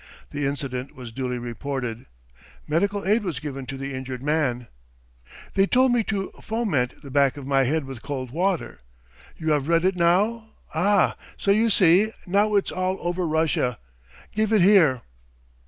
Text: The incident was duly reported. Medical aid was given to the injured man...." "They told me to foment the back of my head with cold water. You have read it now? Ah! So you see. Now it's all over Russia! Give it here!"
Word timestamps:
The 0.31 0.47
incident 0.47 0.95
was 0.95 1.13
duly 1.13 1.37
reported. 1.37 2.07
Medical 2.67 3.05
aid 3.05 3.21
was 3.23 3.39
given 3.39 3.67
to 3.67 3.77
the 3.77 3.93
injured 3.93 4.23
man...." 4.23 4.65
"They 5.53 5.67
told 5.67 5.91
me 5.91 6.03
to 6.05 6.31
foment 6.41 7.03
the 7.03 7.11
back 7.11 7.37
of 7.37 7.45
my 7.45 7.65
head 7.65 7.85
with 7.85 8.01
cold 8.01 8.31
water. 8.31 8.79
You 9.37 9.51
have 9.51 9.67
read 9.67 9.85
it 9.85 9.95
now? 9.95 10.53
Ah! 10.73 11.17
So 11.37 11.51
you 11.51 11.69
see. 11.69 12.13
Now 12.25 12.55
it's 12.55 12.71
all 12.71 12.97
over 12.99 13.27
Russia! 13.27 13.77
Give 14.33 14.51
it 14.51 14.63
here!" 14.63 15.03